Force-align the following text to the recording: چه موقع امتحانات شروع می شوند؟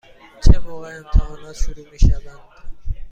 چه 0.43 0.59
موقع 0.59 0.97
امتحانات 0.97 1.55
شروع 1.55 1.87
می 1.91 1.99
شوند؟ 1.99 2.39